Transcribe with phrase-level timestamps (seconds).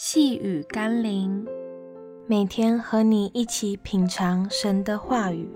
[0.00, 1.44] 细雨甘霖，
[2.28, 5.50] 每天和你一起品尝神的话语。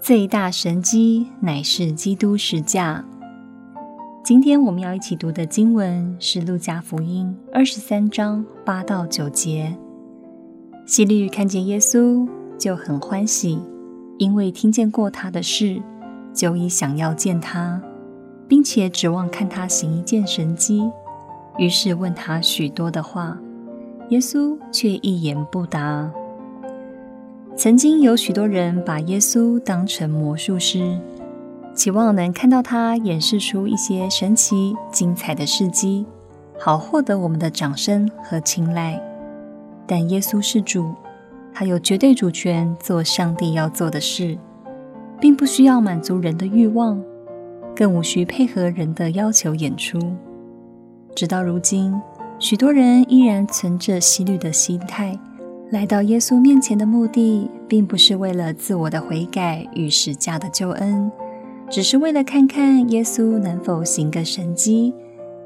[0.00, 3.04] 最大神机乃是基督十架。
[4.24, 9.76] 今天我们要一起读的经文是《路加福音》二十三章八到九节。
[10.86, 12.26] 希律看见耶稣
[12.56, 13.60] 就很欢喜，
[14.16, 15.82] 因为听见过他的事，
[16.32, 17.82] 就已想要见他。
[18.48, 20.90] 并且指望看他行一件神迹，
[21.58, 23.38] 于是问他许多的话，
[24.08, 26.10] 耶稣却一言不答。
[27.56, 30.98] 曾经有许多人把耶稣当成魔术师，
[31.74, 36.06] 期望能看到他演示出一些神奇精彩的事迹，
[36.58, 39.00] 好获得我们的掌声和青睐。
[39.86, 40.94] 但耶稣是主，
[41.52, 44.38] 他有绝对主权做上帝要做的事，
[45.20, 47.02] 并不需要满足人的欲望。
[47.74, 49.98] 更无需配合人的要求演出。
[51.14, 51.94] 直到如今，
[52.38, 55.18] 许多人依然存着希律的心态，
[55.70, 61.10] 来到耶稣面前的目的，并不是为了自我的悔改与十架的救恩，
[61.70, 64.94] 只是为了看看耶稣能否行个神迹，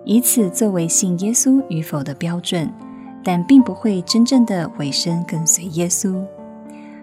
[0.05, 2.73] 以此作为信耶稣与否的标准，
[3.23, 6.25] 但并不会真正的委身跟随耶稣。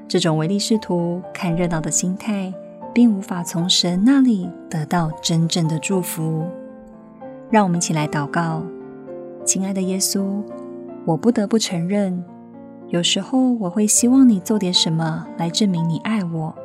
[0.07, 2.53] 这种唯利是图、看热闹的心态。
[2.93, 6.45] 并无法从神那里得到真正的祝福。
[7.49, 8.63] 让我们一起来祷告，
[9.45, 10.41] 亲爱的耶稣，
[11.05, 12.23] 我不得不承认，
[12.89, 16.55] 有时候我会希望你做点什么来证明你爱我，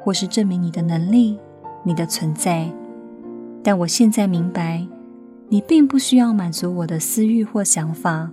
[0.00, 1.38] 或是证明你的能力、
[1.82, 2.70] 你的存在。
[3.62, 4.86] 但我现在明白，
[5.48, 8.30] 你并不需要满足我的私欲或想法，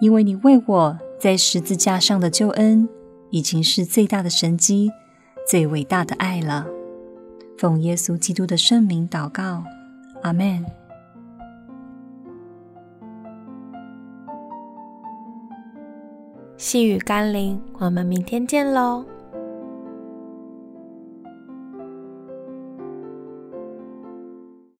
[0.00, 2.88] 因为你为我在十字架上的救恩，
[3.30, 4.90] 已经是最大的神迹。
[5.46, 6.66] 最伟大的爱了，
[7.58, 9.64] 奉耶稣基督的圣名祷告，
[10.22, 10.64] 阿门。
[16.56, 19.04] 细雨甘霖，我们明天见喽。